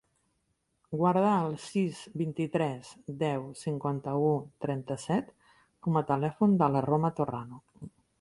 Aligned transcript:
Guarda 0.99 1.33
el 1.41 1.57
sis, 1.65 1.99
vint-i-tres, 2.21 2.89
deu, 3.19 3.45
cinquanta-u, 3.59 4.31
trenta-set 4.65 5.29
com 5.89 6.01
a 6.01 6.03
telèfon 6.13 6.57
de 6.63 6.71
la 6.77 6.83
Roma 6.87 7.13
Torrano. 7.21 7.61